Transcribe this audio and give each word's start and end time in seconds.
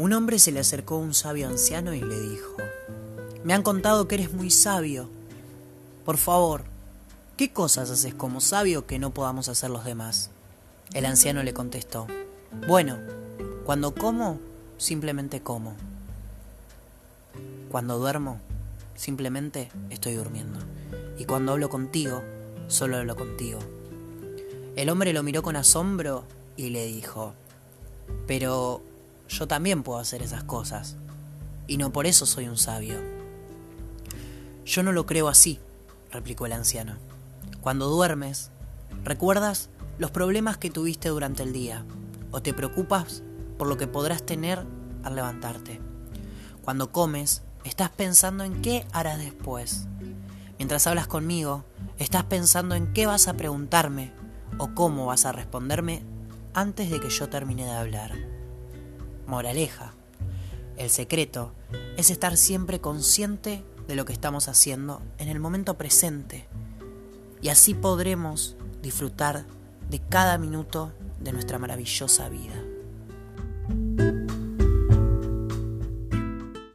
Un 0.00 0.14
hombre 0.14 0.38
se 0.38 0.50
le 0.50 0.60
acercó 0.60 0.94
a 0.94 1.00
un 1.00 1.12
sabio 1.12 1.46
anciano 1.46 1.92
y 1.92 2.00
le 2.00 2.18
dijo, 2.18 2.56
Me 3.44 3.52
han 3.52 3.62
contado 3.62 4.08
que 4.08 4.14
eres 4.14 4.32
muy 4.32 4.48
sabio. 4.50 5.10
Por 6.06 6.16
favor, 6.16 6.64
¿qué 7.36 7.52
cosas 7.52 7.90
haces 7.90 8.14
como 8.14 8.40
sabio 8.40 8.86
que 8.86 8.98
no 8.98 9.10
podamos 9.10 9.50
hacer 9.50 9.68
los 9.68 9.84
demás? 9.84 10.30
El 10.94 11.04
anciano 11.04 11.42
le 11.42 11.52
contestó, 11.52 12.06
Bueno, 12.66 12.96
cuando 13.66 13.94
como, 13.94 14.40
simplemente 14.78 15.42
como. 15.42 15.74
Cuando 17.70 17.98
duermo, 17.98 18.40
simplemente 18.94 19.70
estoy 19.90 20.14
durmiendo. 20.14 20.60
Y 21.18 21.26
cuando 21.26 21.52
hablo 21.52 21.68
contigo, 21.68 22.22
solo 22.68 22.96
hablo 22.96 23.16
contigo. 23.16 23.58
El 24.76 24.88
hombre 24.88 25.12
lo 25.12 25.22
miró 25.22 25.42
con 25.42 25.56
asombro 25.56 26.24
y 26.56 26.70
le 26.70 26.86
dijo, 26.86 27.34
Pero 28.26 28.82
yo 29.30 29.46
también 29.46 29.82
puedo 29.84 30.00
hacer 30.00 30.22
esas 30.22 30.42
cosas, 30.42 30.96
y 31.68 31.76
no 31.76 31.92
por 31.92 32.06
eso 32.06 32.26
soy 32.26 32.48
un 32.48 32.58
sabio. 32.58 32.98
Yo 34.64 34.82
no 34.82 34.92
lo 34.92 35.06
creo 35.06 35.28
así, 35.28 35.60
replicó 36.10 36.46
el 36.46 36.52
anciano. 36.52 36.96
Cuando 37.60 37.88
duermes, 37.88 38.50
recuerdas 39.04 39.70
los 39.98 40.10
problemas 40.10 40.58
que 40.58 40.70
tuviste 40.70 41.10
durante 41.10 41.44
el 41.44 41.52
día, 41.52 41.84
o 42.32 42.42
te 42.42 42.52
preocupas 42.52 43.22
por 43.56 43.68
lo 43.68 43.76
que 43.76 43.86
podrás 43.86 44.24
tener 44.24 44.64
al 45.04 45.14
levantarte. 45.14 45.80
Cuando 46.64 46.90
comes, 46.90 47.42
estás 47.64 47.90
pensando 47.90 48.42
en 48.42 48.62
qué 48.62 48.84
harás 48.92 49.18
después. 49.18 49.86
Mientras 50.58 50.86
hablas 50.88 51.06
conmigo, 51.06 51.64
estás 51.98 52.24
pensando 52.24 52.74
en 52.74 52.92
qué 52.92 53.06
vas 53.06 53.28
a 53.28 53.34
preguntarme 53.34 54.12
o 54.58 54.74
cómo 54.74 55.06
vas 55.06 55.24
a 55.24 55.32
responderme 55.32 56.02
antes 56.52 56.90
de 56.90 57.00
que 57.00 57.10
yo 57.10 57.28
termine 57.28 57.64
de 57.64 57.70
hablar. 57.70 58.39
Moraleja. 59.30 59.94
El 60.76 60.90
secreto 60.90 61.52
es 61.96 62.10
estar 62.10 62.36
siempre 62.36 62.80
consciente 62.80 63.64
de 63.86 63.94
lo 63.94 64.04
que 64.04 64.12
estamos 64.12 64.48
haciendo 64.48 65.00
en 65.18 65.28
el 65.28 65.38
momento 65.38 65.78
presente 65.78 66.48
y 67.40 67.48
así 67.48 67.74
podremos 67.74 68.56
disfrutar 68.82 69.46
de 69.88 70.00
cada 70.00 70.36
minuto 70.36 70.92
de 71.20 71.32
nuestra 71.32 71.58
maravillosa 71.58 72.28
vida. 72.28 72.60